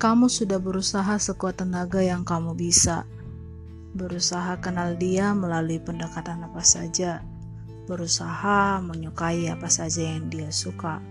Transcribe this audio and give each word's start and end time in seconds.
Kamu 0.00 0.32
sudah 0.32 0.56
berusaha 0.56 1.20
sekuat 1.20 1.60
tenaga 1.60 2.00
yang 2.00 2.24
kamu 2.24 2.56
bisa. 2.56 3.04
Berusaha 3.92 4.56
kenal 4.56 4.96
dia 4.96 5.36
melalui 5.36 5.76
pendekatan 5.76 6.40
apa 6.40 6.64
saja. 6.64 7.20
Berusaha 7.84 8.80
menyukai 8.80 9.52
apa 9.52 9.68
saja 9.68 10.16
yang 10.16 10.32
dia 10.32 10.48
suka. 10.48 11.04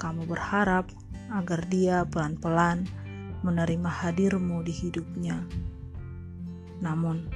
Kamu 0.00 0.24
berharap 0.24 0.88
agar 1.28 1.60
dia 1.68 2.08
pelan-pelan 2.08 2.88
menerima 3.44 3.90
hadirmu 3.92 4.64
di 4.64 4.72
hidupnya. 4.72 5.36
Namun, 6.80 7.28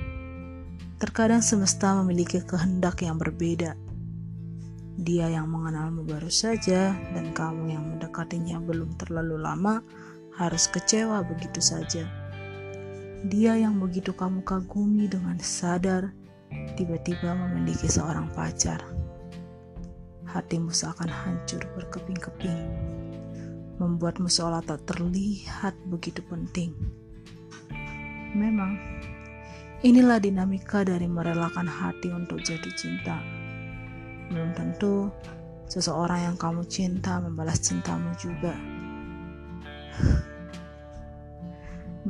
terkadang 0.96 1.44
semesta 1.44 1.92
memiliki 2.00 2.40
kehendak 2.40 3.04
yang 3.04 3.20
berbeda. 3.20 3.76
Dia 4.96 5.28
yang 5.28 5.44
mengenalmu 5.52 6.08
baru 6.08 6.32
saja, 6.32 6.96
dan 7.12 7.36
kamu 7.36 7.68
yang 7.68 7.84
mendekatinya 7.84 8.56
belum 8.64 8.96
terlalu 8.96 9.36
lama 9.44 9.84
harus 10.36 10.70
kecewa 10.70 11.22
begitu 11.26 11.58
saja. 11.58 12.04
Dia 13.26 13.52
yang 13.58 13.76
begitu 13.76 14.16
kamu 14.16 14.40
kagumi 14.46 15.04
dengan 15.10 15.36
sadar 15.40 16.08
tiba-tiba 16.74 17.36
memiliki 17.36 17.86
seorang 17.86 18.32
pacar. 18.32 18.80
Hatimu 20.30 20.70
seakan 20.70 21.10
hancur 21.10 21.60
berkeping-keping, 21.74 22.60
membuatmu 23.82 24.30
seolah 24.30 24.62
tak 24.62 24.86
terlihat 24.86 25.74
begitu 25.90 26.22
penting. 26.30 26.70
Memang, 28.30 28.78
inilah 29.82 30.22
dinamika 30.22 30.86
dari 30.86 31.10
merelakan 31.10 31.66
hati 31.66 32.14
untuk 32.14 32.38
jatuh 32.46 32.72
cinta. 32.78 33.18
Belum 34.30 34.54
tentu 34.54 35.10
seseorang 35.66 36.30
yang 36.30 36.36
kamu 36.38 36.62
cinta 36.70 37.18
membalas 37.18 37.58
cintamu 37.58 38.14
juga. 38.14 38.54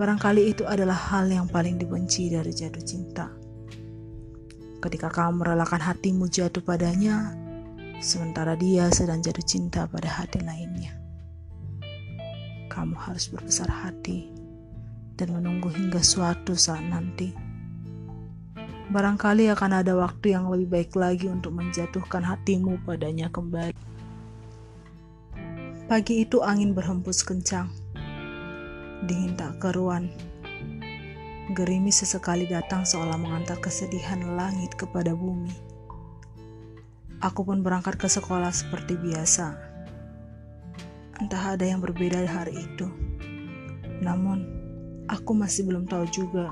Barangkali 0.01 0.57
itu 0.57 0.65
adalah 0.65 0.97
hal 0.97 1.29
yang 1.29 1.45
paling 1.45 1.77
dibenci 1.77 2.33
dari 2.33 2.57
jatuh 2.57 2.81
cinta. 2.81 3.29
Ketika 4.81 5.13
kamu 5.13 5.45
merelakan 5.45 5.77
hatimu 5.77 6.25
jatuh 6.25 6.65
padanya, 6.65 7.37
sementara 8.01 8.57
dia 8.57 8.89
sedang 8.89 9.21
jatuh 9.21 9.45
cinta 9.45 9.85
pada 9.85 10.09
hati 10.09 10.41
lainnya. 10.41 10.97
Kamu 12.73 12.97
harus 12.97 13.29
berbesar 13.29 13.69
hati 13.69 14.33
dan 15.21 15.37
menunggu 15.37 15.69
hingga 15.69 16.01
suatu 16.01 16.57
saat 16.57 16.81
nanti. 16.89 17.37
Barangkali 18.89 19.53
akan 19.53 19.85
ada 19.85 19.93
waktu 20.01 20.33
yang 20.33 20.49
lebih 20.49 20.81
baik 20.81 20.97
lagi 20.97 21.29
untuk 21.29 21.53
menjatuhkan 21.53 22.25
hatimu 22.25 22.89
padanya 22.89 23.29
kembali. 23.29 23.77
Pagi 25.93 26.25
itu 26.25 26.41
angin 26.41 26.73
berhembus 26.73 27.21
kencang 27.21 27.69
dingin 29.07 29.37
tak 29.37 29.61
keruan. 29.63 30.13
Gerimis 31.51 32.03
sesekali 32.05 32.47
datang 32.47 32.87
seolah 32.87 33.19
mengantar 33.19 33.59
kesedihan 33.59 34.23
langit 34.39 34.77
kepada 34.79 35.17
bumi. 35.17 35.51
Aku 37.21 37.45
pun 37.45 37.61
berangkat 37.61 38.01
ke 38.01 38.09
sekolah 38.09 38.49
seperti 38.49 38.97
biasa. 38.97 39.59
Entah 41.21 41.53
ada 41.53 41.67
yang 41.69 41.85
berbeda 41.85 42.25
hari 42.25 42.65
itu. 42.65 42.89
Namun, 44.01 44.47
aku 45.05 45.37
masih 45.37 45.69
belum 45.69 45.85
tahu 45.85 46.09
juga. 46.09 46.49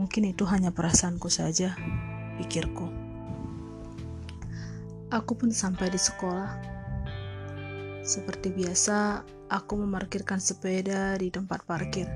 Mungkin 0.00 0.32
itu 0.32 0.48
hanya 0.48 0.72
perasaanku 0.72 1.28
saja, 1.28 1.76
pikirku. 2.40 2.88
Aku 5.12 5.36
pun 5.36 5.52
sampai 5.52 5.92
di 5.92 6.00
sekolah 6.00 6.48
seperti 8.04 8.52
biasa, 8.52 9.24
aku 9.54 9.78
memarkirkan 9.78 10.42
sepeda 10.42 11.14
di 11.14 11.30
tempat 11.30 11.62
parkir. 11.62 12.10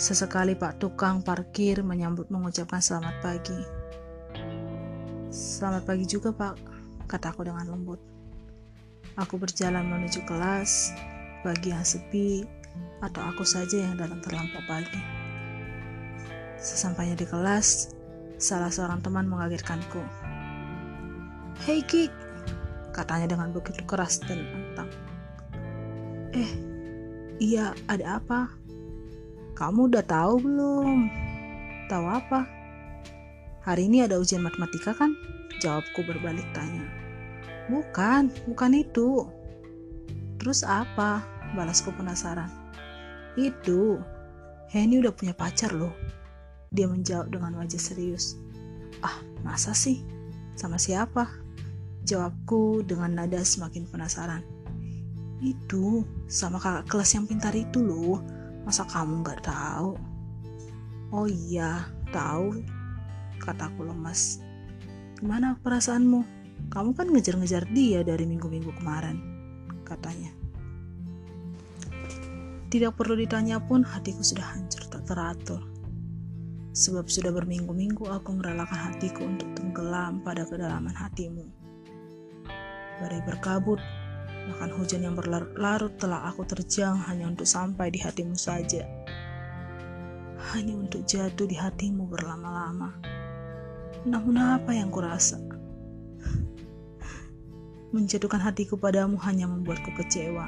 Sesekali 0.00 0.56
Pak 0.56 0.80
Tukang 0.80 1.20
parkir 1.20 1.84
menyambut 1.84 2.32
mengucapkan 2.32 2.80
selamat 2.80 3.20
pagi. 3.20 3.60
Selamat 5.28 5.84
pagi 5.84 6.08
juga 6.08 6.32
Pak, 6.32 6.56
kataku 7.04 7.44
dengan 7.44 7.68
lembut. 7.68 8.00
Aku 9.20 9.36
berjalan 9.36 9.84
menuju 9.84 10.24
kelas, 10.24 10.96
bagi 11.44 11.76
yang 11.76 11.84
sepi, 11.84 12.48
atau 13.04 13.20
aku 13.20 13.44
saja 13.44 13.84
yang 13.84 14.00
datang 14.00 14.24
terlampau 14.24 14.64
pagi. 14.64 14.98
Sesampainya 16.56 17.20
di 17.20 17.28
kelas, 17.28 17.92
salah 18.40 18.72
seorang 18.72 19.04
teman 19.04 19.28
mengagetkanku. 19.28 20.00
Hei 21.68 21.84
Kik, 21.84 22.10
katanya 22.96 23.36
dengan 23.36 23.52
begitu 23.52 23.84
keras 23.84 24.18
dan 24.24 24.40
antang. 24.50 25.13
Eh, 26.34 26.50
iya 27.38 27.78
ada 27.86 28.18
apa? 28.18 28.50
Kamu 29.54 29.86
udah 29.86 30.02
tahu 30.02 30.42
belum? 30.42 31.06
Tahu 31.86 32.06
apa? 32.10 32.42
Hari 33.62 33.86
ini 33.86 34.02
ada 34.02 34.18
ujian 34.18 34.42
matematika 34.42 34.98
kan? 34.98 35.14
Jawabku 35.62 36.02
berbalik 36.02 36.42
tanya. 36.50 36.90
Bukan, 37.70 38.34
bukan 38.50 38.72
itu. 38.74 39.30
Terus 40.42 40.66
apa? 40.66 41.22
Balasku 41.54 41.94
penasaran. 41.94 42.50
Itu, 43.38 44.02
Henny 44.74 44.98
udah 44.98 45.14
punya 45.14 45.38
pacar 45.38 45.70
loh. 45.70 45.94
Dia 46.74 46.90
menjawab 46.90 47.30
dengan 47.30 47.62
wajah 47.62 47.78
serius. 47.78 48.34
Ah, 49.06 49.22
masa 49.46 49.70
sih? 49.70 50.02
Sama 50.58 50.82
siapa? 50.82 51.30
Jawabku 52.02 52.82
dengan 52.82 53.22
nada 53.22 53.38
semakin 53.38 53.86
penasaran. 53.86 54.53
Itu 55.44 56.08
sama 56.24 56.56
kakak 56.56 56.88
kelas 56.88 57.10
yang 57.12 57.28
pintar 57.28 57.52
itu 57.52 57.84
loh. 57.84 58.24
Masa 58.64 58.88
kamu 58.88 59.20
nggak 59.20 59.44
tahu? 59.44 59.92
Oh 61.12 61.28
iya, 61.28 61.84
tahu. 62.08 62.64
Kataku 63.36 63.84
lemas. 63.84 64.40
Gimana 65.20 65.60
perasaanmu? 65.60 66.24
Kamu 66.72 66.96
kan 66.96 67.12
ngejar-ngejar 67.12 67.68
dia 67.76 68.00
dari 68.00 68.24
minggu-minggu 68.24 68.72
kemarin, 68.80 69.20
katanya. 69.84 70.32
Tidak 72.72 72.96
perlu 72.96 73.14
ditanya 73.20 73.60
pun 73.60 73.84
hatiku 73.84 74.24
sudah 74.24 74.48
hancur 74.56 74.88
tak 74.88 75.04
teratur. 75.04 75.60
Sebab 76.72 77.06
sudah 77.06 77.30
berminggu-minggu 77.36 78.08
aku 78.08 78.32
merelakan 78.34 78.80
hatiku 78.90 79.28
untuk 79.28 79.52
tenggelam 79.54 80.24
pada 80.24 80.42
kedalaman 80.48 80.96
hatimu 80.96 81.64
badai 83.00 83.22
berkabut, 83.26 83.80
bahkan 84.44 84.70
hujan 84.76 85.04
yang 85.04 85.16
berlarut-larut 85.16 85.96
telah 85.96 86.28
aku 86.28 86.44
terjang 86.44 87.00
hanya 87.08 87.28
untuk 87.28 87.48
sampai 87.48 87.88
di 87.88 88.00
hatimu 88.00 88.36
saja. 88.36 88.84
Hanya 90.52 90.76
untuk 90.76 91.08
jatuh 91.08 91.48
di 91.48 91.56
hatimu 91.56 92.04
berlama-lama. 92.04 92.92
Namun 94.04 94.36
apa 94.36 94.76
yang 94.76 94.92
kurasa? 94.92 95.40
Menjatuhkan 97.94 98.42
hatiku 98.42 98.76
padamu 98.76 99.16
hanya 99.24 99.48
membuatku 99.48 99.94
kecewa. 99.96 100.44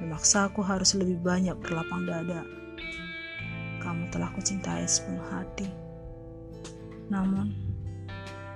Memaksaku 0.00 0.64
harus 0.64 0.96
lebih 0.96 1.20
banyak 1.20 1.58
berlapang 1.60 2.08
dada. 2.08 2.46
Kamu 3.84 4.08
telah 4.08 4.32
kucintai 4.32 4.86
sepenuh 4.88 5.26
hati. 5.28 5.68
Namun, 7.12 7.52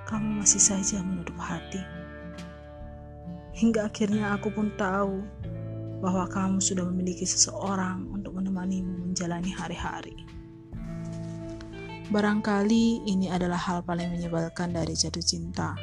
kamu 0.09 0.41
masih 0.41 0.61
saja 0.63 1.03
menutup 1.03 1.35
hati. 1.37 2.02
Hingga 3.53 3.85
akhirnya 3.85 4.33
aku 4.33 4.49
pun 4.49 4.73
tahu 4.73 5.21
bahwa 6.01 6.25
kamu 6.27 6.57
sudah 6.57 6.83
memiliki 6.89 7.23
seseorang 7.23 8.09
untuk 8.09 8.35
menemanimu 8.35 9.07
menjalani 9.13 9.53
hari-hari. 9.53 10.17
Barangkali 12.11 13.07
ini 13.07 13.31
adalah 13.31 13.55
hal 13.55 13.85
paling 13.85 14.11
menyebalkan 14.11 14.75
dari 14.75 14.97
jatuh 14.97 15.23
cinta. 15.23 15.77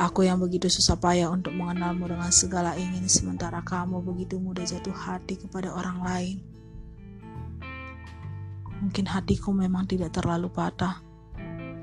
Aku 0.00 0.24
yang 0.24 0.40
begitu 0.40 0.66
susah 0.72 0.96
payah 0.96 1.28
untuk 1.28 1.52
mengenalmu 1.52 2.08
dengan 2.08 2.32
segala 2.32 2.72
ingin 2.74 3.04
sementara 3.04 3.60
kamu 3.60 4.00
begitu 4.00 4.40
mudah 4.40 4.64
jatuh 4.64 4.96
hati 4.96 5.36
kepada 5.36 5.76
orang 5.76 6.00
lain. 6.00 6.36
Mungkin 8.80 9.04
hatiku 9.12 9.52
memang 9.52 9.84
tidak 9.84 10.16
terlalu 10.16 10.48
patah 10.48 11.04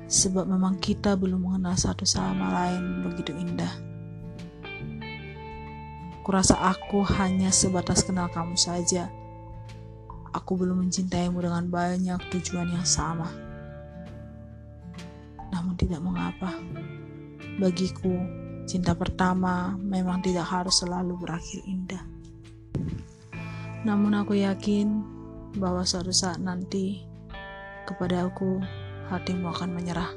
sebab 0.08 0.48
memang 0.48 0.80
kita 0.80 1.14
belum 1.20 1.44
mengenal 1.44 1.76
satu 1.76 2.08
sama 2.08 2.48
lain 2.48 3.04
begitu 3.04 3.36
indah. 3.36 3.70
Kurasa 6.24 6.56
aku 6.60 7.04
hanya 7.20 7.52
sebatas 7.52 8.04
kenal 8.04 8.32
kamu 8.32 8.56
saja. 8.56 9.12
Aku 10.32 10.56
belum 10.56 10.88
mencintaimu 10.88 11.40
dengan 11.40 11.64
banyak 11.68 12.20
tujuan 12.32 12.68
yang 12.72 12.84
sama. 12.84 13.28
Namun 15.52 15.76
tidak 15.76 16.04
mengapa. 16.04 16.52
Bagiku, 17.56 18.12
cinta 18.68 18.92
pertama 18.92 19.76
memang 19.80 20.20
tidak 20.20 20.44
harus 20.48 20.84
selalu 20.84 21.16
berakhir 21.16 21.64
indah. 21.64 22.04
Namun 23.88 24.12
aku 24.20 24.36
yakin 24.36 25.00
bahwa 25.56 25.80
suatu 25.88 26.12
saat 26.12 26.44
nanti 26.44 27.00
kepada 27.88 28.28
aku 28.28 28.60
hatimu 29.08 29.48
akan 29.48 29.70
menyerah. 29.72 30.12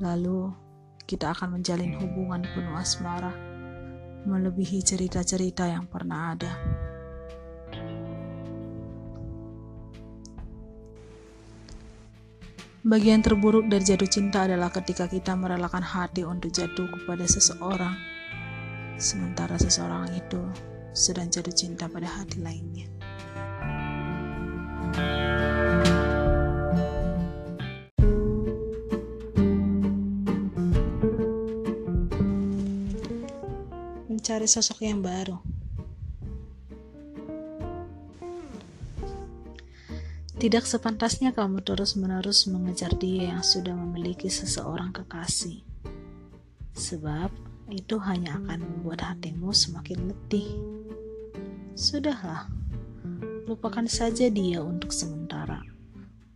Lalu 0.00 0.48
kita 1.04 1.36
akan 1.36 1.60
menjalin 1.60 1.96
hubungan 2.00 2.40
penuh 2.56 2.76
asmara 2.76 3.32
melebihi 4.24 4.84
cerita-cerita 4.84 5.68
yang 5.68 5.88
pernah 5.88 6.36
ada. 6.36 6.52
Bagian 12.80 13.20
terburuk 13.20 13.68
dari 13.68 13.84
jatuh 13.84 14.08
cinta 14.08 14.48
adalah 14.48 14.72
ketika 14.72 15.04
kita 15.04 15.36
merelakan 15.36 15.84
hati 15.84 16.24
untuk 16.24 16.48
jatuh 16.48 16.88
kepada 16.88 17.28
seseorang, 17.28 17.92
sementara 18.96 19.60
seseorang 19.60 20.08
itu 20.16 20.40
sedang 20.96 21.28
jatuh 21.28 21.52
cinta 21.52 21.92
pada 21.92 22.08
hati 22.08 22.40
lainnya. 22.40 22.99
Mencari 34.30 34.46
sosok 34.46 34.86
yang 34.86 35.02
baru. 35.02 35.42
Tidak 40.38 40.62
sepantasnya 40.62 41.34
kamu 41.34 41.66
terus-menerus 41.66 42.46
mengejar 42.46 42.94
dia 42.94 43.34
yang 43.34 43.42
sudah 43.42 43.74
memiliki 43.74 44.30
seseorang 44.30 44.94
kekasih. 44.94 45.66
Sebab 46.78 47.34
itu 47.74 47.98
hanya 48.06 48.38
akan 48.38 48.62
membuat 48.62 49.02
hatimu 49.02 49.50
semakin 49.50 50.14
letih. 50.14 50.46
Sudahlah, 51.74 52.46
lupakan 53.50 53.90
saja 53.90 54.30
dia 54.30 54.62
untuk 54.62 54.94
sementara. 54.94 55.58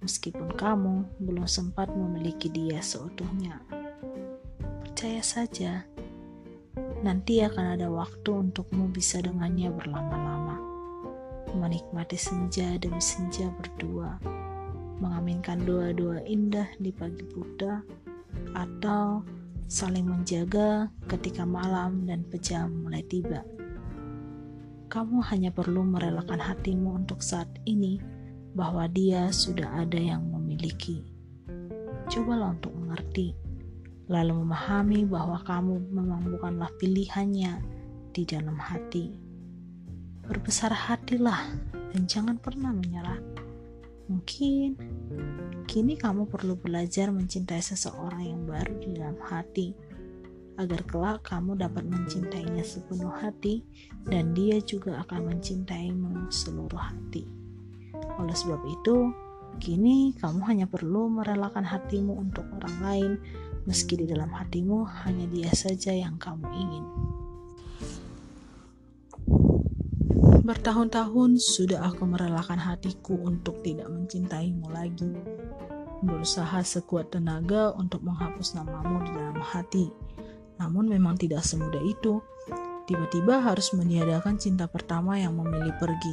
Meskipun 0.02 0.50
kamu 0.58 1.22
belum 1.22 1.46
sempat 1.46 1.94
memiliki 1.94 2.50
dia 2.50 2.82
seutuhnya. 2.82 3.62
Percaya 4.82 5.22
saja, 5.22 5.86
nanti 7.04 7.44
akan 7.44 7.76
ada 7.76 7.92
waktu 7.92 8.32
untukmu 8.32 8.88
bisa 8.88 9.20
dengannya 9.20 9.68
berlama-lama 9.68 10.74
menikmati 11.54 12.18
senja 12.18 12.76
demi 12.76 12.98
senja 12.98 13.46
berdua, 13.62 14.18
mengaminkan 14.98 15.62
doa-doa 15.62 16.26
indah 16.26 16.66
di 16.82 16.90
pagi 16.90 17.22
buta, 17.30 17.80
atau 18.58 19.22
saling 19.70 20.04
menjaga 20.04 20.90
ketika 21.06 21.46
malam 21.46 22.04
dan 22.04 22.26
pejam 22.26 22.68
mulai 22.84 23.06
tiba. 23.06 23.46
Kamu 24.90 25.24
hanya 25.26 25.50
perlu 25.50 25.82
merelakan 25.82 26.38
hatimu 26.38 27.02
untuk 27.02 27.18
saat 27.24 27.48
ini 27.66 27.98
bahwa 28.54 28.86
dia 28.86 29.30
sudah 29.34 29.82
ada 29.82 29.98
yang 29.98 30.22
memiliki. 30.30 31.02
Cobalah 32.06 32.54
untuk 32.54 32.70
mengerti, 32.78 33.34
lalu 34.10 34.44
memahami 34.44 35.08
bahwa 35.08 35.40
kamu 35.44 35.80
memang 35.92 36.22
bukanlah 36.28 36.68
pilihannya 36.76 37.62
di 38.12 38.22
dalam 38.28 38.56
hati 38.56 39.24
berbesar 40.24 40.72
hatilah 40.72 41.52
dan 41.92 42.08
jangan 42.08 42.36
pernah 42.40 42.72
menyerah. 42.72 43.20
Mungkin 44.08 44.76
kini 45.64 45.96
kamu 45.96 46.28
perlu 46.28 46.56
belajar 46.56 47.08
mencintai 47.08 47.60
seseorang 47.60 48.24
yang 48.24 48.42
baru 48.44 48.74
di 48.80 48.88
dalam 48.96 49.16
hati, 49.24 49.72
agar 50.60 50.80
kelak 50.88 51.24
kamu 51.24 51.56
dapat 51.56 51.84
mencintainya 51.88 52.64
sepenuh 52.64 53.10
hati 53.10 53.64
dan 54.08 54.36
dia 54.36 54.60
juga 54.60 55.02
akan 55.08 55.36
mencintaimu 55.36 56.28
seluruh 56.28 56.80
hati. 56.80 57.24
Oleh 58.20 58.36
sebab 58.36 58.60
itu, 58.68 59.12
kini 59.60 60.12
kamu 60.20 60.40
hanya 60.48 60.66
perlu 60.68 61.08
merelakan 61.08 61.64
hatimu 61.64 62.12
untuk 62.16 62.44
orang 62.60 62.76
lain, 62.84 63.12
meski 63.64 63.96
di 63.96 64.06
dalam 64.08 64.28
hatimu 64.28 64.84
hanya 65.04 65.24
dia 65.28 65.50
saja 65.52 65.92
yang 65.92 66.20
kamu 66.20 66.46
ingin. 66.52 66.84
Bertahun-tahun 70.44 71.40
sudah 71.40 71.88
aku 71.88 72.04
merelakan 72.04 72.60
hatiku 72.60 73.16
untuk 73.16 73.64
tidak 73.64 73.88
mencintaimu 73.88 74.68
lagi. 74.68 75.08
Berusaha 76.04 76.60
sekuat 76.60 77.16
tenaga 77.16 77.72
untuk 77.72 78.04
menghapus 78.04 78.52
namamu 78.52 79.00
di 79.08 79.12
dalam 79.16 79.40
hati. 79.40 79.88
Namun 80.60 80.92
memang 80.92 81.16
tidak 81.16 81.48
semudah 81.48 81.80
itu. 81.80 82.20
Tiba-tiba 82.84 83.40
harus 83.40 83.72
meniadakan 83.72 84.36
cinta 84.36 84.68
pertama 84.68 85.16
yang 85.16 85.32
memilih 85.32 85.72
pergi. 85.80 86.12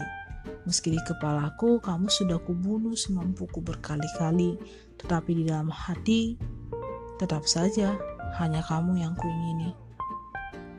Meski 0.63 0.95
di 0.95 1.01
kepalaku 1.03 1.83
kamu 1.83 2.07
sudah 2.07 2.39
kubunuh 2.39 2.95
semampuku 2.95 3.59
berkali-kali, 3.59 4.56
tetapi 4.95 5.44
di 5.44 5.44
dalam 5.44 5.68
hati 5.68 6.39
tetap 7.22 7.46
saja 7.46 7.94
hanya 8.42 8.66
kamu 8.66 8.98
yang 8.98 9.14
kuingini. 9.14 9.78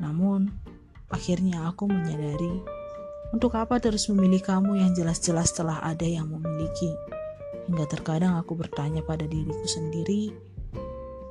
Namun, 0.03 0.51
akhirnya 1.07 1.71
aku 1.71 1.87
menyadari 1.87 2.59
untuk 3.31 3.55
apa 3.55 3.79
terus 3.79 4.11
memilih 4.11 4.43
kamu 4.45 4.83
yang 4.83 4.91
jelas-jelas 4.93 5.55
telah 5.55 5.79
ada 5.81 6.05
yang 6.05 6.27
memiliki? 6.29 6.91
Hingga 7.71 7.87
terkadang 7.87 8.35
aku 8.37 8.59
bertanya 8.59 9.01
pada 9.07 9.23
diriku 9.23 9.65
sendiri, 9.65 10.35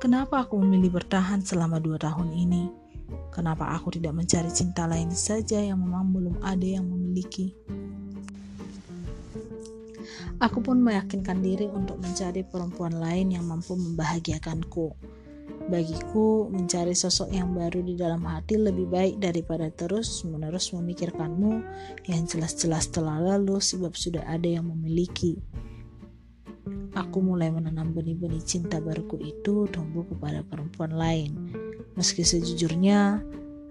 kenapa 0.00 0.48
aku 0.48 0.56
memilih 0.58 0.98
bertahan 0.98 1.44
selama 1.44 1.76
dua 1.78 2.00
tahun 2.00 2.32
ini? 2.32 2.72
Kenapa 3.28 3.70
aku 3.76 3.92
tidak 3.92 4.16
mencari 4.16 4.48
cinta 4.48 4.88
lain 4.88 5.12
saja 5.12 5.60
yang 5.60 5.78
memang 5.78 6.10
belum 6.10 6.40
ada 6.40 6.64
yang 6.64 6.88
memiliki? 6.88 7.52
Aku 10.42 10.58
pun 10.58 10.82
meyakinkan 10.82 11.38
diri 11.38 11.70
untuk 11.70 12.02
mencari 12.02 12.42
perempuan 12.42 12.98
lain 12.98 13.30
yang 13.30 13.46
mampu 13.46 13.78
membahagiakanku 13.78 14.90
Bagiku, 15.62 16.50
mencari 16.50 16.90
sosok 16.90 17.30
yang 17.30 17.54
baru 17.54 17.86
di 17.86 17.94
dalam 17.94 18.26
hati 18.26 18.58
lebih 18.58 18.90
baik 18.90 19.22
daripada 19.22 19.70
terus-menerus 19.70 20.74
memikirkanmu 20.74 21.62
yang 22.10 22.26
jelas-jelas 22.26 22.90
telah 22.90 23.22
lalu 23.22 23.62
sebab 23.62 23.94
sudah 23.94 24.26
ada 24.26 24.50
yang 24.50 24.66
memiliki. 24.66 25.38
Aku 26.98 27.22
mulai 27.22 27.54
menanam 27.54 27.94
benih-benih 27.94 28.42
cinta 28.42 28.82
baruku 28.82 29.22
itu 29.22 29.70
tumbuh 29.70 30.02
kepada 30.02 30.42
perempuan 30.42 30.98
lain. 30.98 31.30
Meski 31.94 32.26
sejujurnya, 32.26 33.22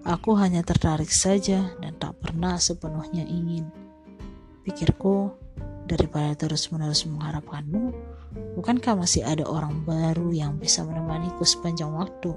aku 0.08 0.40
hanya 0.40 0.64
tertarik 0.64 1.12
saja 1.12 1.76
dan 1.84 2.00
tak 2.00 2.18
pernah 2.24 2.56
sepenuhnya 2.56 3.28
ingin. 3.28 3.68
Pikirku, 4.64 5.36
daripada 5.92 6.32
terus-menerus 6.40 7.04
mengharapkanmu, 7.04 7.92
bukankah 8.56 8.96
masih 8.96 9.28
ada 9.28 9.44
orang 9.44 9.84
baru 9.84 10.32
yang 10.32 10.56
bisa 10.56 10.88
menemaniku 10.88 11.44
sepanjang 11.44 11.92
waktu? 11.92 12.32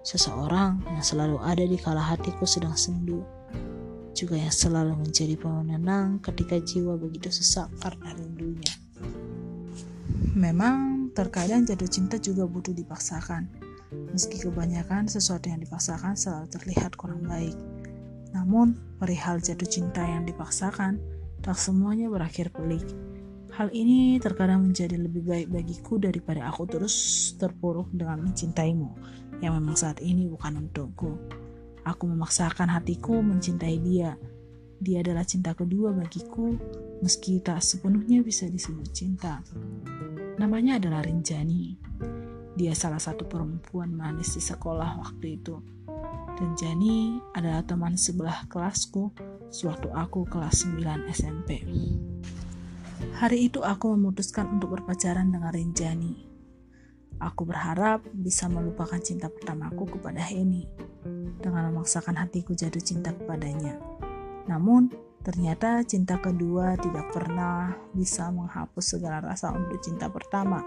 Seseorang 0.00 0.80
yang 0.88 1.04
selalu 1.04 1.36
ada 1.44 1.60
di 1.68 1.76
kala 1.76 2.00
hatiku 2.00 2.48
sedang 2.48 2.72
sendu, 2.72 3.20
juga 4.16 4.40
yang 4.40 4.54
selalu 4.54 4.96
menjadi 4.96 5.36
pemenang 5.36 6.16
ketika 6.24 6.56
jiwa 6.64 6.96
begitu 6.96 7.28
sesak 7.28 7.68
karena 7.84 8.16
rindunya. 8.16 8.72
Memang 10.32 11.12
terkadang 11.12 11.68
jatuh 11.68 11.90
cinta 11.92 12.16
juga 12.16 12.48
butuh 12.48 12.72
dipaksakan, 12.72 13.52
meski 14.16 14.40
kebanyakan 14.40 15.12
sesuatu 15.12 15.52
yang 15.52 15.60
dipaksakan 15.60 16.16
selalu 16.16 16.46
terlihat 16.56 16.96
kurang 16.96 17.20
baik. 17.28 17.54
Namun, 18.32 18.76
perihal 18.96 19.40
jatuh 19.40 19.68
cinta 19.68 20.04
yang 20.04 20.24
dipaksakan, 20.24 21.17
tak 21.42 21.56
semuanya 21.56 22.10
berakhir 22.10 22.50
pelik. 22.50 22.84
Hal 23.54 23.72
ini 23.74 24.20
terkadang 24.22 24.70
menjadi 24.70 24.94
lebih 24.94 25.26
baik 25.26 25.48
bagiku 25.50 25.98
daripada 25.98 26.46
aku 26.46 26.68
terus 26.68 26.94
terpuruk 27.40 27.90
dengan 27.90 28.22
mencintaimu, 28.22 28.88
yang 29.42 29.58
memang 29.58 29.74
saat 29.74 29.98
ini 29.98 30.30
bukan 30.30 30.68
untukku. 30.68 31.10
Aku 31.82 32.04
memaksakan 32.06 32.68
hatiku 32.70 33.18
mencintai 33.18 33.80
dia. 33.80 34.14
Dia 34.78 35.02
adalah 35.02 35.26
cinta 35.26 35.58
kedua 35.58 35.90
bagiku, 35.90 36.54
meski 37.02 37.42
tak 37.42 37.64
sepenuhnya 37.64 38.22
bisa 38.22 38.46
disebut 38.46 38.88
cinta. 38.94 39.42
Namanya 40.38 40.78
adalah 40.78 41.02
Rinjani. 41.02 41.74
Dia 42.54 42.76
salah 42.78 43.02
satu 43.02 43.26
perempuan 43.26 43.90
manis 43.90 44.38
di 44.38 44.42
sekolah 44.42 45.02
waktu 45.02 45.40
itu. 45.40 45.58
Rinjani 46.38 47.18
adalah 47.34 47.66
teman 47.66 47.98
sebelah 47.98 48.46
kelasku 48.46 49.10
sewaktu 49.48 49.88
aku 49.92 50.28
kelas 50.28 50.68
9 50.68 51.08
SMP. 51.12 51.64
Hari 53.18 53.50
itu 53.50 53.62
aku 53.64 53.94
memutuskan 53.94 54.58
untuk 54.58 54.78
berpacaran 54.78 55.30
dengan 55.30 55.50
Rinjani. 55.50 56.28
Aku 57.18 57.42
berharap 57.42 58.06
bisa 58.14 58.46
melupakan 58.46 58.98
cinta 59.02 59.26
pertamaku 59.26 59.98
kepada 59.98 60.22
Heni 60.22 60.70
dengan 61.42 61.74
memaksakan 61.74 62.14
hatiku 62.14 62.54
jatuh 62.54 62.78
cinta 62.78 63.10
kepadanya. 63.10 63.74
Namun, 64.46 64.90
ternyata 65.26 65.82
cinta 65.82 66.22
kedua 66.22 66.78
tidak 66.78 67.10
pernah 67.10 67.74
bisa 67.90 68.30
menghapus 68.30 68.98
segala 68.98 69.18
rasa 69.18 69.50
untuk 69.50 69.82
cinta 69.82 70.06
pertama. 70.06 70.62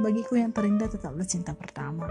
Bagiku 0.00 0.36
yang 0.36 0.52
terindah 0.52 0.88
tetaplah 0.88 1.24
cinta 1.24 1.56
pertama. 1.56 2.08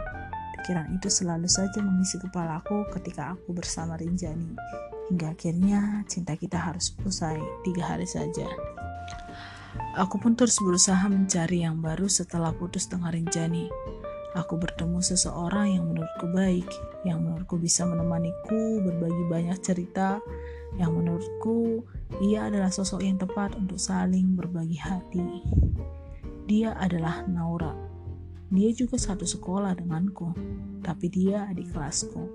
Pikiran 0.60 0.92
itu 0.92 1.08
selalu 1.08 1.48
saja 1.48 1.80
mengisi 1.80 2.20
kepalaku 2.20 2.84
ketika 2.92 3.32
aku 3.32 3.56
bersama 3.56 3.96
Rinjani. 3.96 4.60
Hingga 5.08 5.32
akhirnya 5.32 6.04
cinta 6.04 6.36
kita 6.36 6.60
harus 6.60 6.92
usai 7.08 7.40
tiga 7.64 7.96
hari 7.96 8.04
saja. 8.04 8.44
Aku 9.96 10.20
pun 10.20 10.36
terus 10.36 10.60
berusaha 10.60 11.00
mencari 11.08 11.64
yang 11.64 11.80
baru 11.80 12.12
setelah 12.12 12.52
putus 12.52 12.92
dengan 12.92 13.16
Rinjani. 13.16 13.72
Aku 14.36 14.60
bertemu 14.60 15.00
seseorang 15.00 15.80
yang 15.80 15.88
menurutku 15.90 16.28
baik, 16.30 16.68
yang 17.08 17.24
menurutku 17.24 17.56
bisa 17.56 17.88
menemaniku 17.88 18.84
berbagi 18.84 19.24
banyak 19.32 19.58
cerita, 19.64 20.20
yang 20.76 20.92
menurutku 20.92 21.88
ia 22.20 22.52
adalah 22.52 22.70
sosok 22.70 23.00
yang 23.00 23.16
tepat 23.16 23.56
untuk 23.56 23.80
saling 23.80 24.36
berbagi 24.36 24.76
hati. 24.78 25.40
Dia 26.46 26.76
adalah 26.78 27.26
Naura. 27.26 27.89
Dia 28.50 28.74
juga 28.74 28.98
satu 28.98 29.30
sekolah 29.30 29.78
denganku, 29.78 30.34
tapi 30.82 31.06
dia 31.14 31.46
adik 31.46 31.70
kelasku. 31.70 32.26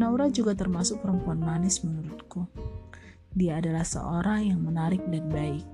Naura 0.00 0.32
juga 0.32 0.56
termasuk 0.56 1.04
perempuan 1.04 1.36
manis 1.36 1.84
menurutku. 1.84 2.48
Dia 3.36 3.60
adalah 3.60 3.84
seorang 3.84 4.48
yang 4.48 4.64
menarik 4.64 5.04
dan 5.12 5.28
baik. 5.28 5.64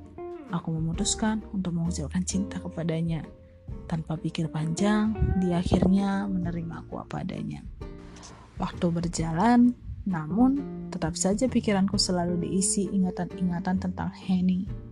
Aku 0.51 0.75
memutuskan 0.75 1.47
untuk 1.55 1.79
mengucapkan 1.79 2.27
cinta 2.27 2.59
kepadanya. 2.59 3.23
Tanpa 3.87 4.19
pikir 4.19 4.51
panjang, 4.51 5.15
dia 5.39 5.63
akhirnya 5.63 6.27
menerima 6.27 6.87
aku 6.87 6.99
apa 6.99 7.23
adanya. 7.23 7.63
Waktu 8.59 8.87
berjalan, 8.91 9.79
namun 10.07 10.59
tetap 10.91 11.15
saja 11.15 11.47
pikiranku 11.47 11.99
selalu 11.99 12.47
diisi 12.47 12.91
ingatan-ingatan 12.91 13.79
tentang 13.79 14.11
Henny 14.11 14.87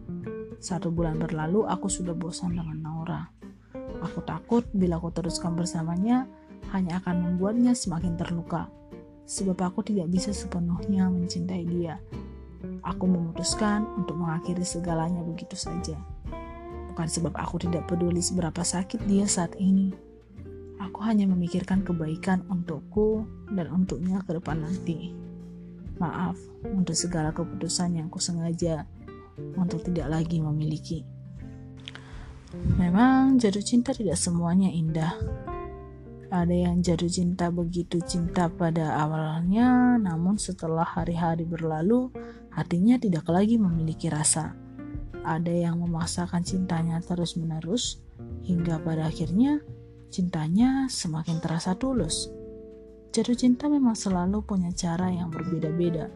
satu 0.65 0.89
bulan 0.89 1.21
berlalu, 1.21 1.69
aku 1.69 1.93
sudah 1.93 2.17
bosan 2.17 2.57
dengan 2.57 2.81
Naura. 2.81 3.34
Aku 4.05 4.21
takut 4.21 4.69
bila 4.77 5.01
aku 5.01 5.09
teruskan 5.17 5.57
bersamanya, 5.57 6.29
hanya 6.77 7.01
akan 7.01 7.25
membuatnya 7.25 7.73
semakin 7.73 8.21
terluka. 8.21 8.69
Sebab 9.25 9.57
aku 9.65 9.81
tidak 9.81 10.13
bisa 10.13 10.37
sepenuhnya 10.37 11.09
mencintai 11.09 11.65
dia. 11.65 11.97
Aku 12.85 13.09
memutuskan 13.09 13.89
untuk 13.97 14.21
mengakhiri 14.21 14.61
segalanya 14.61 15.25
begitu 15.25 15.57
saja. 15.57 15.97
Bukan 16.93 17.09
sebab 17.09 17.33
aku 17.33 17.65
tidak 17.65 17.89
peduli 17.89 18.21
seberapa 18.21 18.61
sakit 18.61 19.09
dia 19.09 19.25
saat 19.25 19.57
ini. 19.57 19.89
Aku 20.85 21.01
hanya 21.01 21.25
memikirkan 21.25 21.81
kebaikan 21.81 22.45
untukku 22.53 23.25
dan 23.57 23.73
untuknya 23.73 24.21
ke 24.21 24.37
depan 24.37 24.61
nanti. 24.61 25.17
Maaf 25.97 26.37
untuk 26.69 26.93
segala 26.93 27.33
keputusan 27.33 27.97
yang 27.97 28.13
kusengaja 28.13 28.85
untuk 29.57 29.81
tidak 29.89 30.13
lagi 30.13 30.45
memiliki. 30.45 31.13
Memang 32.79 33.37
jatuh 33.37 33.63
cinta 33.63 33.91
tidak 33.95 34.19
semuanya 34.19 34.71
indah. 34.73 35.15
Ada 36.35 36.55
yang 36.55 36.83
jatuh 36.83 37.07
cinta 37.07 37.53
begitu 37.55 38.03
cinta 38.03 38.51
pada 38.51 38.99
awalnya, 38.99 39.95
namun 40.03 40.35
setelah 40.35 40.83
hari-hari 40.83 41.47
berlalu, 41.47 42.11
hatinya 42.51 42.99
tidak 42.99 43.31
lagi 43.31 43.55
memiliki 43.55 44.11
rasa. 44.11 44.57
Ada 45.23 45.71
yang 45.71 45.79
memaksakan 45.79 46.43
cintanya 46.43 46.99
terus-menerus, 47.05 48.03
hingga 48.43 48.83
pada 48.83 49.07
akhirnya 49.07 49.63
cintanya 50.11 50.91
semakin 50.91 51.39
terasa 51.39 51.79
tulus. 51.79 52.31
Jatuh 53.15 53.39
cinta 53.39 53.71
memang 53.71 53.95
selalu 53.95 54.43
punya 54.43 54.75
cara 54.75 55.07
yang 55.15 55.31
berbeda-beda 55.31 56.11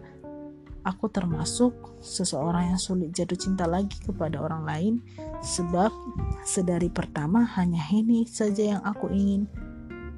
aku 0.89 1.13
termasuk 1.13 2.01
seseorang 2.01 2.73
yang 2.73 2.81
sulit 2.81 3.13
jatuh 3.13 3.37
cinta 3.37 3.69
lagi 3.69 4.01
kepada 4.01 4.41
orang 4.41 4.65
lain 4.65 4.95
sebab 5.45 5.93
sedari 6.49 6.89
pertama 6.89 7.45
hanya 7.61 7.85
ini 7.93 8.25
saja 8.25 8.77
yang 8.77 8.83
aku 8.89 9.13
ingin. 9.13 9.45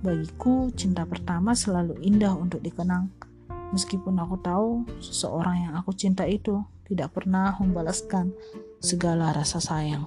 Bagiku, 0.00 0.70
cinta 0.72 1.02
pertama 1.04 1.52
selalu 1.52 1.98
indah 2.00 2.32
untuk 2.32 2.62
dikenang. 2.62 3.10
Meskipun 3.74 4.16
aku 4.22 4.38
tahu 4.40 4.86
seseorang 5.02 5.68
yang 5.68 5.72
aku 5.76 5.92
cinta 5.92 6.24
itu 6.24 6.62
tidak 6.86 7.18
pernah 7.18 7.52
membalaskan 7.58 8.32
segala 8.80 9.34
rasa 9.34 9.60
sayang. 9.60 10.06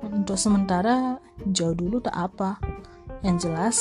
Untuk 0.00 0.38
sementara, 0.40 1.20
jauh 1.52 1.76
dulu 1.76 2.00
tak 2.00 2.16
apa. 2.16 2.58
Yang 3.20 3.36
jelas, 3.46 3.76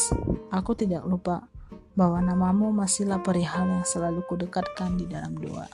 aku 0.52 0.76
tidak 0.76 1.08
lupa 1.08 1.48
bahwa 1.96 2.20
namamu 2.20 2.76
masihlah 2.76 3.24
perihal 3.24 3.72
yang 3.72 3.88
selalu 3.88 4.20
kudekatkan 4.28 5.00
di 5.00 5.08
dalam 5.08 5.32
doa. 5.40 5.66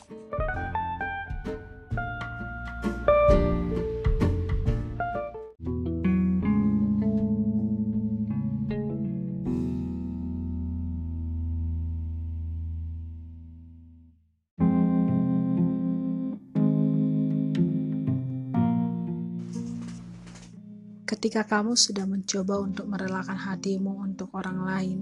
Ketika 21.12 21.46
kamu 21.46 21.78
sudah 21.78 22.10
mencoba 22.10 22.58
untuk 22.66 22.90
merelakan 22.90 23.38
hatimu 23.38 23.94
untuk 24.02 24.34
orang 24.34 24.58
lain, 24.66 25.00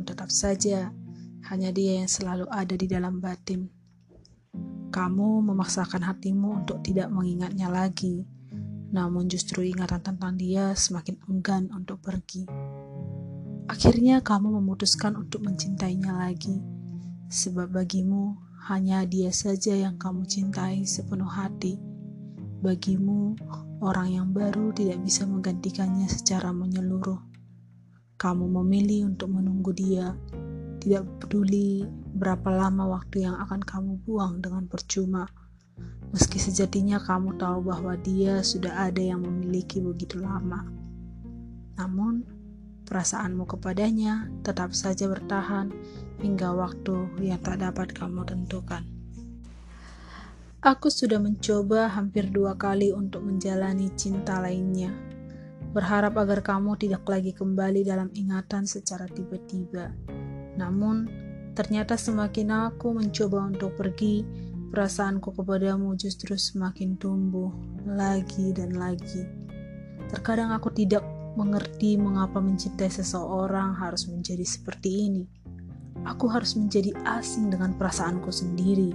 namun 0.00 0.16
tetap 0.16 0.32
saja 0.32 0.96
hanya 1.52 1.68
dia 1.76 2.00
yang 2.00 2.08
selalu 2.08 2.48
ada 2.48 2.72
di 2.72 2.88
dalam 2.88 3.20
batin. 3.20 3.68
Kamu 4.88 5.44
memaksakan 5.44 6.08
hatimu 6.08 6.64
untuk 6.64 6.80
tidak 6.80 7.12
mengingatnya 7.12 7.68
lagi, 7.68 8.24
namun 8.96 9.28
justru 9.28 9.60
ingatan 9.60 10.00
tentang 10.00 10.40
dia 10.40 10.72
semakin 10.72 11.20
enggan 11.28 11.68
untuk 11.76 12.00
pergi. 12.00 12.48
Akhirnya 13.68 14.24
kamu 14.24 14.64
memutuskan 14.64 15.20
untuk 15.20 15.44
mencintainya 15.44 16.16
lagi, 16.16 16.56
sebab 17.28 17.68
bagimu 17.68 18.40
hanya 18.72 19.04
dia 19.04 19.28
saja 19.36 19.76
yang 19.76 20.00
kamu 20.00 20.24
cintai 20.24 20.88
sepenuh 20.88 21.28
hati. 21.28 21.76
Bagimu, 22.64 23.36
orang 23.84 24.16
yang 24.16 24.32
baru 24.32 24.72
tidak 24.72 25.04
bisa 25.04 25.28
menggantikannya 25.28 26.08
secara 26.08 26.56
menyeluruh. 26.56 27.29
Kamu 28.20 28.52
memilih 28.52 29.08
untuk 29.08 29.32
menunggu 29.32 29.72
dia, 29.72 30.12
tidak 30.76 31.08
peduli 31.24 31.88
berapa 32.12 32.52
lama 32.52 33.00
waktu 33.00 33.24
yang 33.24 33.40
akan 33.40 33.64
kamu 33.64 33.96
buang 34.04 34.44
dengan 34.44 34.68
percuma. 34.68 35.24
Meski 36.12 36.36
sejatinya 36.36 37.00
kamu 37.00 37.40
tahu 37.40 37.72
bahwa 37.72 37.96
dia 37.96 38.44
sudah 38.44 38.92
ada 38.92 39.00
yang 39.00 39.24
memiliki 39.24 39.80
begitu 39.80 40.20
lama. 40.20 40.68
Namun, 41.80 42.20
perasaanmu 42.84 43.48
kepadanya 43.56 44.28
tetap 44.44 44.76
saja 44.76 45.08
bertahan 45.08 45.72
hingga 46.20 46.52
waktu 46.52 47.24
yang 47.24 47.40
tak 47.40 47.64
dapat 47.64 47.96
kamu 47.96 48.28
tentukan. 48.28 48.84
Aku 50.60 50.92
sudah 50.92 51.16
mencoba 51.16 51.88
hampir 51.88 52.28
dua 52.28 52.52
kali 52.52 52.92
untuk 52.92 53.24
menjalani 53.24 53.88
cinta 53.96 54.44
lainnya 54.44 55.08
berharap 55.70 56.18
agar 56.18 56.42
kamu 56.42 56.74
tidak 56.78 57.06
lagi 57.06 57.30
kembali 57.30 57.86
dalam 57.86 58.10
ingatan 58.14 58.66
secara 58.66 59.06
tiba-tiba. 59.06 59.94
Namun, 60.58 61.06
ternyata 61.54 61.94
semakin 61.94 62.70
aku 62.74 62.90
mencoba 62.94 63.46
untuk 63.46 63.78
pergi, 63.78 64.26
perasaanku 64.70 65.34
kepadamu 65.34 65.94
justru 65.94 66.34
semakin 66.34 66.98
tumbuh 66.98 67.54
lagi 67.86 68.50
dan 68.54 68.74
lagi. 68.74 69.26
Terkadang 70.10 70.50
aku 70.50 70.74
tidak 70.74 71.06
mengerti 71.38 71.94
mengapa 71.94 72.42
mencintai 72.42 72.90
seseorang 72.90 73.78
harus 73.78 74.10
menjadi 74.10 74.42
seperti 74.42 74.90
ini. 75.06 75.24
Aku 76.02 76.26
harus 76.26 76.58
menjadi 76.58 76.96
asing 77.06 77.52
dengan 77.52 77.76
perasaanku 77.78 78.32
sendiri. 78.32 78.90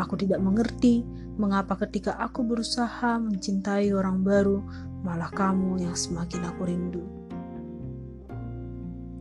Aku 0.00 0.16
tidak 0.16 0.40
mengerti 0.44 1.04
mengapa 1.36 1.76
ketika 1.84 2.16
aku 2.16 2.44
berusaha 2.44 3.20
mencintai 3.20 3.92
orang 3.92 4.24
baru, 4.24 4.60
malah 5.06 5.30
kamu 5.30 5.86
yang 5.86 5.94
semakin 5.94 6.50
aku 6.50 6.66
rindu. 6.66 7.02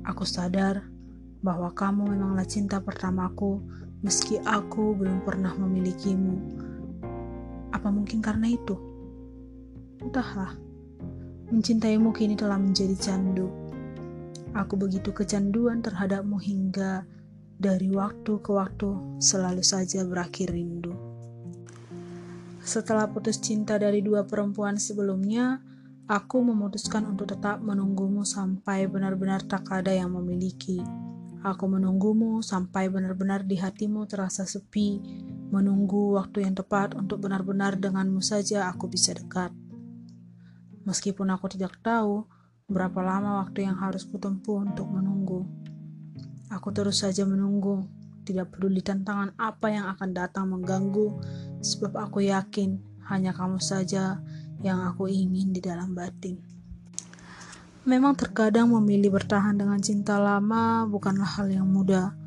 Aku 0.01 0.25
sadar 0.25 0.81
bahwa 1.45 1.69
kamu 1.77 2.09
memanglah 2.09 2.49
cinta 2.49 2.81
pertamaku, 2.81 3.61
meski 4.01 4.41
aku 4.41 4.97
belum 4.97 5.21
pernah 5.21 5.53
memilikimu. 5.53 6.41
Apa 7.69 7.93
mungkin 7.93 8.17
karena 8.17 8.49
itu? 8.49 8.73
Entahlah, 10.01 10.57
mencintaimu 11.53 12.09
kini 12.17 12.33
telah 12.33 12.57
menjadi 12.57 12.97
candu. 12.97 13.53
Aku 14.57 14.81
begitu 14.81 15.13
kecanduan 15.13 15.85
terhadapmu 15.85 16.41
hingga 16.41 17.05
dari 17.61 17.93
waktu 17.93 18.41
ke 18.41 18.49
waktu 18.49 19.21
selalu 19.21 19.61
saja 19.61 20.01
berakhir 20.01 20.49
rindu. 20.49 20.97
Setelah 22.65 23.05
putus 23.05 23.37
cinta 23.37 23.77
dari 23.77 24.01
dua 24.01 24.25
perempuan 24.25 24.81
sebelumnya, 24.81 25.61
Aku 26.05 26.45
memutuskan 26.45 27.01
untuk 27.09 27.33
tetap 27.33 27.65
menunggumu 27.65 28.21
sampai 28.21 28.85
benar-benar 28.85 29.41
tak 29.41 29.65
ada 29.73 29.89
yang 29.89 30.13
memiliki. 30.13 30.77
Aku 31.41 31.65
menunggumu 31.65 32.45
sampai 32.45 32.93
benar-benar 32.93 33.41
di 33.41 33.57
hatimu 33.57 34.05
terasa 34.05 34.45
sepi, 34.45 35.01
menunggu 35.49 36.13
waktu 36.13 36.45
yang 36.45 36.53
tepat 36.53 36.93
untuk 36.93 37.25
benar-benar 37.25 37.81
denganmu 37.81 38.21
saja 38.21 38.69
aku 38.69 38.85
bisa 38.85 39.17
dekat. 39.17 39.49
Meskipun 40.85 41.25
aku 41.33 41.49
tidak 41.49 41.73
tahu 41.81 42.29
berapa 42.69 43.01
lama 43.01 43.41
waktu 43.41 43.65
yang 43.65 43.81
harus 43.81 44.05
kutempuh 44.05 44.61
untuk 44.61 44.85
menunggu. 44.85 45.41
Aku 46.53 46.69
terus 46.69 47.01
saja 47.01 47.25
menunggu, 47.25 47.81
tidak 48.29 48.53
peduli 48.53 48.85
tantangan 48.85 49.33
apa 49.41 49.73
yang 49.73 49.89
akan 49.89 50.09
datang 50.13 50.53
mengganggu, 50.53 51.17
sebab 51.65 51.97
aku 51.97 52.29
yakin 52.29 52.77
hanya 53.09 53.33
kamu 53.33 53.57
saja 53.57 54.21
yang 54.63 54.85
aku 54.85 55.09
ingin 55.09 55.51
di 55.51 55.59
dalam 55.59 55.91
batin. 55.97 56.55
Memang 57.85 58.17
terkadang 58.17 58.73
memilih 58.73 59.13
bertahan 59.13 59.53
dengan 59.61 59.77
cinta 59.77 60.17
lama 60.17 60.89
bukanlah 60.89 61.37
hal 61.37 61.53
yang 61.53 61.69
mudah. 61.69 62.17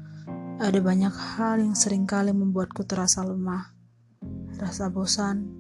Ada 0.63 0.79
banyak 0.79 1.11
hal 1.11 1.59
yang 1.59 1.75
sering 1.75 2.07
kali 2.07 2.31
membuatku 2.31 2.87
terasa 2.87 3.27
lemah. 3.27 3.75
Rasa 4.55 4.87
bosan 4.87 5.51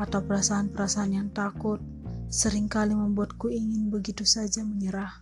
atau 0.00 0.24
perasaan-perasaan 0.24 1.10
yang 1.12 1.28
takut 1.28 1.76
sering 2.32 2.72
kali 2.72 2.96
membuatku 2.96 3.52
ingin 3.52 3.92
begitu 3.92 4.24
saja 4.24 4.64
menyerah. 4.64 5.20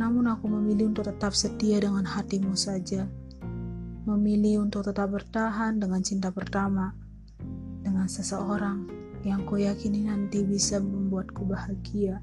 Namun 0.00 0.32
aku 0.32 0.48
memilih 0.48 0.88
untuk 0.88 1.12
tetap 1.12 1.36
setia 1.36 1.84
dengan 1.84 2.08
hatimu 2.08 2.56
saja. 2.56 3.04
Memilih 4.08 4.64
untuk 4.64 4.88
tetap 4.88 5.12
bertahan 5.12 5.76
dengan 5.76 6.00
cinta 6.00 6.32
pertama. 6.32 6.96
Dengan 7.84 8.08
seseorang 8.08 8.97
yang 9.26 9.46
kuyakini 9.46 10.06
nanti 10.06 10.42
bisa 10.46 10.78
membuatku 10.82 11.46
bahagia 11.46 12.22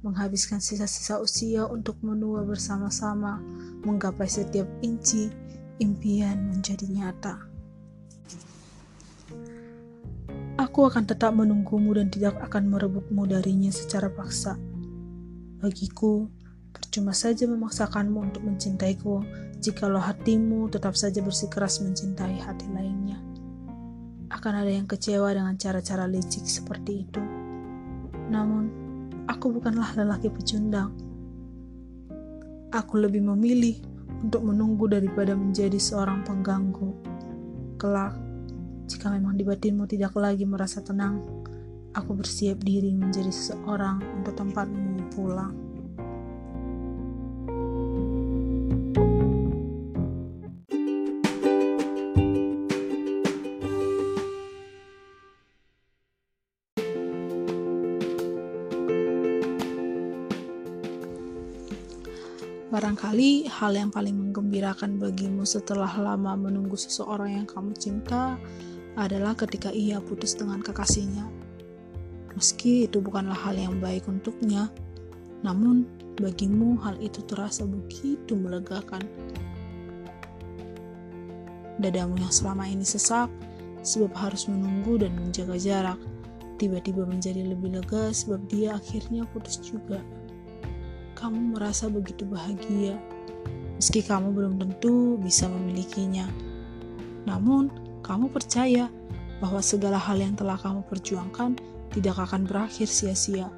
menghabiskan 0.00 0.64
sisa-sisa 0.64 1.20
usia 1.20 1.68
untuk 1.68 2.00
menua 2.00 2.40
bersama-sama, 2.44 3.36
menggapai 3.84 4.24
setiap 4.24 4.64
inci 4.80 5.28
impian 5.76 6.40
menjadi 6.48 6.86
nyata. 6.88 7.36
Aku 10.60 10.84
akan 10.88 11.04
tetap 11.08 11.32
menunggumu 11.32 11.96
dan 11.96 12.12
tidak 12.12 12.36
akan 12.40 12.68
merebutmu 12.68 13.24
darinya 13.28 13.72
secara 13.72 14.12
paksa. 14.12 14.56
Bagiku, 15.60 16.28
percuma 16.72 17.16
saja 17.16 17.48
memaksakanmu 17.48 18.32
untuk 18.32 18.44
mencintaiku 18.44 19.24
jikalau 19.60 20.00
hatimu 20.00 20.68
tetap 20.72 20.96
saja 20.96 21.20
bersikeras 21.20 21.80
mencintai 21.84 22.40
hati 22.40 22.68
lainnya. 22.72 23.29
Akan 24.40 24.56
ada 24.56 24.72
yang 24.72 24.88
kecewa 24.88 25.36
dengan 25.36 25.52
cara-cara 25.60 26.08
licik 26.08 26.48
seperti 26.48 27.04
itu. 27.04 27.20
Namun, 28.32 28.72
aku 29.28 29.52
bukanlah 29.52 29.92
lelaki 30.00 30.32
pecundang. 30.32 30.96
Aku 32.72 33.04
lebih 33.04 33.20
memilih 33.20 33.76
untuk 34.24 34.40
menunggu 34.40 34.88
daripada 34.88 35.36
menjadi 35.36 35.76
seorang 35.76 36.24
pengganggu. 36.24 36.88
Kelak, 37.76 38.16
jika 38.88 39.12
memang 39.12 39.36
di 39.36 39.44
batinmu 39.44 39.84
tidak 39.84 40.16
lagi 40.16 40.48
merasa 40.48 40.80
tenang, 40.80 41.20
aku 41.92 42.16
bersiap 42.16 42.64
diri 42.64 42.96
menjadi 42.96 43.28
seseorang 43.28 44.00
untuk 44.24 44.40
tempatmu 44.40 45.12
pulang. 45.12 45.69
Barangkali 62.80 63.44
hal 63.44 63.76
yang 63.76 63.92
paling 63.92 64.16
menggembirakan 64.16 64.96
bagimu 64.96 65.44
setelah 65.44 66.00
lama 66.00 66.32
menunggu 66.32 66.80
seseorang 66.80 67.36
yang 67.36 67.44
kamu 67.44 67.76
cinta 67.76 68.40
adalah 68.96 69.36
ketika 69.36 69.68
ia 69.68 70.00
putus 70.00 70.32
dengan 70.32 70.64
kekasihnya. 70.64 71.28
Meski 72.32 72.88
itu 72.88 73.04
bukanlah 73.04 73.36
hal 73.36 73.60
yang 73.60 73.76
baik 73.84 74.08
untuknya, 74.08 74.72
namun 75.44 75.84
bagimu 76.24 76.80
hal 76.80 76.96
itu 77.04 77.20
terasa 77.28 77.68
begitu 77.68 78.32
melegakan. 78.32 79.04
Dadamu 81.84 82.16
yang 82.16 82.32
selama 82.32 82.64
ini 82.64 82.88
sesak 82.88 83.28
sebab 83.84 84.16
harus 84.16 84.48
menunggu 84.48 84.96
dan 84.96 85.12
menjaga 85.20 85.60
jarak, 85.60 86.00
tiba-tiba 86.56 87.04
menjadi 87.04 87.44
lebih 87.44 87.76
lega 87.76 88.08
sebab 88.08 88.40
dia 88.48 88.80
akhirnya 88.80 89.28
putus 89.36 89.60
juga 89.60 90.00
kamu 91.20 91.52
merasa 91.52 91.92
begitu 91.92 92.24
bahagia, 92.24 92.96
meski 93.76 94.00
kamu 94.00 94.32
belum 94.32 94.56
tentu 94.56 95.20
bisa 95.20 95.44
memilikinya. 95.52 96.24
Namun, 97.28 97.68
kamu 98.00 98.32
percaya 98.32 98.88
bahwa 99.44 99.60
segala 99.60 100.00
hal 100.00 100.16
yang 100.16 100.32
telah 100.32 100.56
kamu 100.56 100.80
perjuangkan 100.88 101.60
tidak 101.92 102.16
akan 102.16 102.48
berakhir 102.48 102.88
sia-sia. 102.88 103.52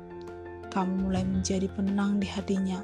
Kamu 0.75 1.07
mulai 1.07 1.22
menjadi 1.22 1.70
penang 1.70 2.18
di 2.18 2.27
hatinya. 2.27 2.83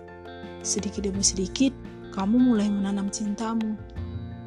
Sedikit 0.62 1.02
demi 1.02 1.26
sedikit, 1.26 1.74
kamu 2.14 2.38
mulai 2.38 2.70
menanam 2.70 3.10
cintamu. 3.10 3.74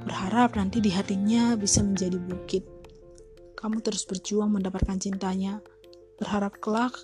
Berharap 0.07 0.55
nanti 0.55 0.79
di 0.79 0.95
hatinya 0.95 1.59
bisa 1.59 1.83
menjadi 1.83 2.15
bukit. 2.15 2.63
Kamu 3.59 3.83
terus 3.83 4.07
berjuang 4.07 4.47
mendapatkan 4.47 4.95
cintanya. 4.95 5.59
Berharap 6.15 6.57
kelak 6.63 6.95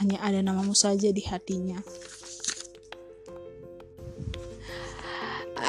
hanya 0.00 0.18
ada 0.24 0.40
namamu 0.42 0.74
saja 0.74 1.12
di 1.12 1.22
hatinya. 1.24 1.80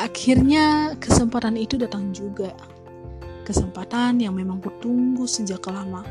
Akhirnya 0.04 1.00
kesempatan 1.00 1.56
itu 1.56 1.80
datang 1.80 2.12
juga. 2.12 2.52
Kesempatan 3.48 4.20
yang 4.20 4.36
memang 4.36 4.60
kutunggu 4.60 5.24
sejak 5.24 5.64
lama. 5.72 6.04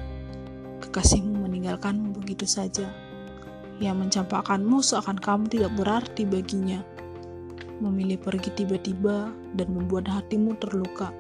Kekasihmu 0.81 1.45
meninggalkanmu 1.45 2.17
begitu 2.17 2.49
saja. 2.49 2.89
Yang 3.85 3.97
mencampakkanmu 4.01 4.81
seakan 4.81 5.21
kamu 5.21 5.45
tidak 5.53 5.77
berarti 5.77 6.25
baginya. 6.25 6.81
Memilih 7.85 8.17
pergi 8.17 8.65
tiba-tiba 8.65 9.29
dan 9.61 9.69
membuat 9.77 10.09
hatimu 10.09 10.57
terluka. 10.57 11.13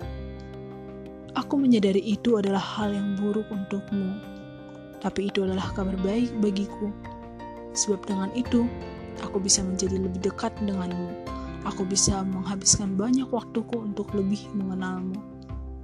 Aku 1.37 1.61
menyadari 1.61 2.01
itu 2.01 2.41
adalah 2.41 2.81
hal 2.81 2.97
yang 2.97 3.21
buruk 3.21 3.53
untukmu. 3.53 4.17
Tapi 5.05 5.29
itu 5.29 5.45
adalah 5.45 5.69
kabar 5.77 6.01
baik 6.01 6.33
bagiku. 6.41 6.89
Sebab 7.77 8.01
dengan 8.09 8.33
itu, 8.33 8.65
aku 9.21 9.45
bisa 9.45 9.61
menjadi 9.61 10.01
lebih 10.01 10.25
dekat 10.25 10.57
denganmu 10.65 11.42
aku 11.63 11.87
bisa 11.87 12.23
menghabiskan 12.27 12.95
banyak 12.99 13.27
waktuku 13.31 13.79
untuk 13.79 14.11
lebih 14.15 14.43
mengenalmu. 14.55 15.19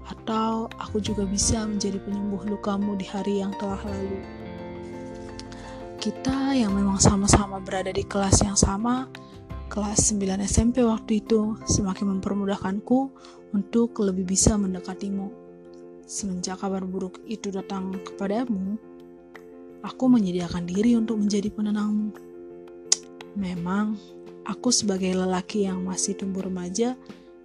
Atau 0.08 0.72
aku 0.80 1.04
juga 1.04 1.28
bisa 1.28 1.68
menjadi 1.68 2.00
penyembuh 2.00 2.42
lukamu 2.48 2.96
di 2.96 3.04
hari 3.04 3.44
yang 3.44 3.52
telah 3.60 3.78
lalu. 3.84 4.20
Kita 5.98 6.54
yang 6.54 6.72
memang 6.72 6.96
sama-sama 7.02 7.60
berada 7.60 7.90
di 7.90 8.06
kelas 8.06 8.40
yang 8.40 8.56
sama, 8.56 9.10
kelas 9.68 10.14
9 10.14 10.40
SMP 10.46 10.80
waktu 10.86 11.20
itu, 11.20 11.58
semakin 11.68 12.16
mempermudahkanku 12.16 13.10
untuk 13.52 13.98
lebih 14.00 14.24
bisa 14.24 14.56
mendekatimu. 14.56 15.28
Semenjak 16.08 16.64
kabar 16.64 16.88
buruk 16.88 17.20
itu 17.28 17.52
datang 17.52 17.92
kepadamu, 18.00 18.80
aku 19.84 20.04
menyediakan 20.08 20.64
diri 20.64 20.96
untuk 20.96 21.20
menjadi 21.20 21.52
penenangmu. 21.52 22.10
Memang 23.36 24.00
Aku 24.48 24.72
sebagai 24.72 25.12
lelaki 25.12 25.68
yang 25.68 25.84
masih 25.84 26.16
tumbuh 26.16 26.40
remaja, 26.40 26.96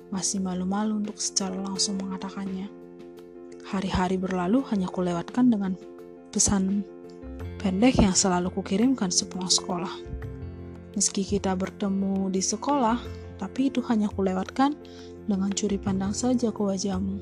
masih 0.07 0.39
malu-malu 0.39 1.03
untuk 1.03 1.19
secara 1.19 1.51
langsung 1.59 1.99
mengatakannya. 1.99 2.71
Hari-hari 3.67 4.15
berlalu 4.15 4.63
hanya 4.71 4.87
kulewatkan 4.87 5.51
dengan 5.51 5.75
pesan 6.31 6.87
pendek 7.59 7.99
yang 7.99 8.15
selalu 8.15 8.55
kukirimkan 8.55 9.11
sepulang 9.11 9.51
sekolah. 9.51 9.91
Meski 10.95 11.27
kita 11.27 11.51
bertemu 11.59 12.31
di 12.31 12.39
sekolah, 12.39 12.95
tapi 13.35 13.67
itu 13.67 13.83
hanya 13.91 14.07
kulewatkan 14.07 14.71
dengan 15.27 15.51
curi 15.51 15.75
pandang 15.75 16.15
saja 16.15 16.55
ke 16.55 16.61
wajahmu. 16.63 17.19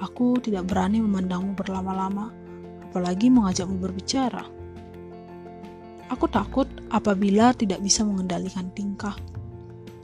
Aku 0.00 0.40
tidak 0.40 0.64
berani 0.64 1.04
memandangmu 1.04 1.52
berlama-lama, 1.60 2.32
apalagi 2.88 3.28
mengajakmu 3.28 3.76
berbicara. 3.84 4.63
Aku 6.12 6.28
takut 6.28 6.68
apabila 6.92 7.56
tidak 7.56 7.80
bisa 7.80 8.04
mengendalikan 8.04 8.68
tingkah. 8.76 9.16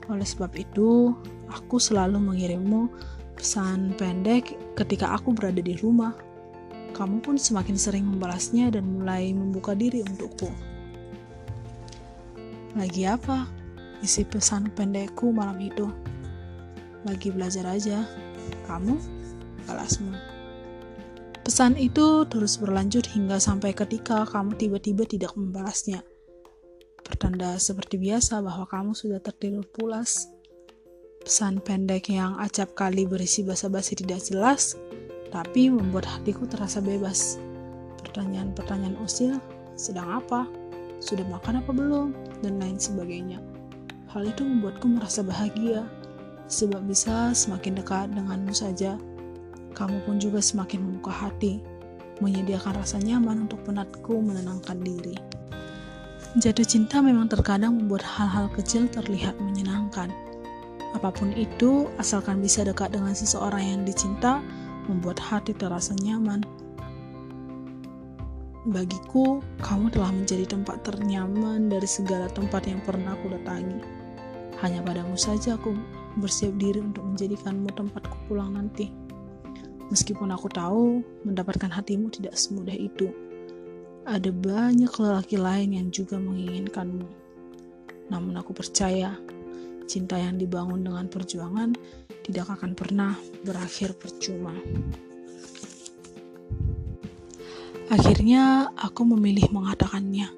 Oleh 0.09 0.25
sebab 0.25 0.49
itu, 0.57 1.13
aku 1.45 1.77
selalu 1.77 2.17
mengirimmu 2.17 2.89
pesan 3.37 3.93
pendek 3.97 4.57
ketika 4.73 5.13
aku 5.13 5.33
berada 5.33 5.61
di 5.61 5.77
rumah. 5.77 6.17
Kamu 6.91 7.23
pun 7.23 7.37
semakin 7.37 7.77
sering 7.77 8.05
membalasnya 8.05 8.73
dan 8.73 8.83
mulai 8.85 9.31
membuka 9.31 9.77
diri 9.77 10.03
untukku. 10.03 10.51
Lagi 12.75 13.03
apa? 13.07 13.47
Isi 14.01 14.25
pesan 14.25 14.73
pendekku 14.73 15.29
malam 15.29 15.59
itu. 15.61 15.87
Lagi 17.05 17.29
belajar 17.29 17.65
aja. 17.69 18.03
Kamu? 18.65 18.97
Balasmu. 19.69 20.30
Pesan 21.41 21.73
itu 21.73 22.21
terus 22.29 22.61
berlanjut 22.61 23.09
hingga 23.17 23.41
sampai 23.41 23.73
ketika 23.73 24.29
kamu 24.29 24.53
tiba-tiba 24.61 25.09
tidak 25.09 25.33
membalasnya. 25.33 26.05
Pertanda 27.01 27.57
seperti 27.57 27.97
biasa 27.97 28.45
bahwa 28.45 28.69
kamu 28.69 28.93
sudah 28.93 29.17
tertidur 29.17 29.65
pulas. 29.73 30.29
Pesan 31.25 31.57
pendek 31.57 32.13
yang 32.13 32.37
acap 32.37 32.77
kali 32.77 33.09
berisi 33.09 33.41
basa-basi 33.41 33.97
tidak 33.97 34.21
jelas, 34.21 34.77
tapi 35.33 35.73
membuat 35.73 36.05
hatiku 36.05 36.45
terasa 36.45 36.77
bebas. 36.77 37.41
Pertanyaan-pertanyaan 38.05 39.01
usil, 39.01 39.41
sedang 39.73 40.21
apa? 40.21 40.45
Sudah 41.01 41.25
makan 41.25 41.65
apa 41.65 41.73
belum? 41.73 42.13
Dan 42.45 42.61
lain 42.61 42.77
sebagainya. 42.77 43.41
Hal 44.13 44.29
itu 44.29 44.45
membuatku 44.45 44.85
merasa 44.85 45.25
bahagia, 45.25 45.89
sebab 46.45 46.85
bisa 46.85 47.33
semakin 47.33 47.81
dekat 47.81 48.13
denganmu 48.13 48.53
saja 48.53 48.99
kamu 49.71 50.03
pun 50.05 50.19
juga 50.19 50.43
semakin 50.43 50.79
membuka 50.83 51.11
hati, 51.11 51.63
menyediakan 52.21 52.77
rasa 52.77 53.01
nyaman 53.01 53.49
untuk 53.49 53.63
penatku 53.65 54.21
menenangkan 54.21 54.77
diri. 54.79 55.15
Jatuh 56.39 56.63
cinta 56.63 57.03
memang 57.03 57.27
terkadang 57.27 57.75
membuat 57.75 58.07
hal-hal 58.07 58.47
kecil 58.55 58.87
terlihat 58.87 59.35
menyenangkan. 59.43 60.07
Apa 60.95 61.11
pun 61.11 61.35
itu, 61.35 61.91
asalkan 61.99 62.39
bisa 62.39 62.63
dekat 62.63 62.95
dengan 62.95 63.11
seseorang 63.11 63.63
yang 63.63 63.81
dicinta, 63.83 64.39
membuat 64.87 65.19
hati 65.19 65.51
terasa 65.51 65.91
nyaman. 65.99 66.43
Bagiku, 68.61 69.41
kamu 69.59 69.89
telah 69.89 70.13
menjadi 70.13 70.45
tempat 70.53 70.85
ternyaman 70.85 71.67
dari 71.67 71.89
segala 71.89 72.29
tempat 72.29 72.69
yang 72.69 72.77
pernah 72.85 73.17
aku 73.17 73.33
datangi. 73.33 73.81
Hanya 74.61 74.85
padamu 74.85 75.17
saja 75.17 75.57
aku 75.57 75.73
bersiap 76.21 76.53
diri 76.61 76.77
untuk 76.77 77.01
menjadikanmu 77.01 77.73
tempatku 77.73 78.29
pulang 78.29 78.53
nanti. 78.53 79.00
Meskipun 79.91 80.31
aku 80.31 80.47
tahu 80.47 81.03
mendapatkan 81.27 81.67
hatimu 81.67 82.07
tidak 82.15 82.39
semudah 82.39 82.71
itu. 82.71 83.11
Ada 84.07 84.31
banyak 84.31 84.87
lelaki 84.87 85.35
lain 85.35 85.75
yang 85.75 85.87
juga 85.91 86.15
menginginkanmu. 86.15 87.05
Namun 88.07 88.33
aku 88.39 88.55
percaya, 88.55 89.19
cinta 89.91 90.15
yang 90.15 90.39
dibangun 90.39 90.87
dengan 90.87 91.11
perjuangan 91.11 91.75
tidak 92.23 92.55
akan 92.55 92.71
pernah 92.71 93.19
berakhir 93.43 93.91
percuma. 93.99 94.55
Akhirnya 97.91 98.71
aku 98.79 99.03
memilih 99.03 99.51
mengatakannya, 99.51 100.31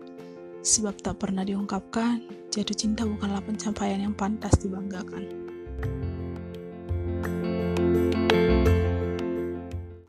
sebab 0.65 0.97
tak 0.97 1.21
pernah 1.21 1.45
diungkapkan, 1.45 2.25
jatuh 2.49 2.73
cinta 2.73 3.05
bukanlah 3.05 3.45
pencapaian 3.45 4.01
yang 4.01 4.17
pantas 4.17 4.57
dibanggakan. 4.57 5.42